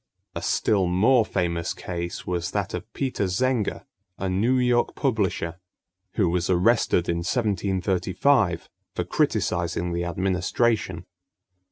[0.33, 3.85] A still more famous case was that of Peter Zenger,
[4.17, 5.59] a New York publisher,
[6.13, 11.05] who was arrested in 1735 for criticising the administration.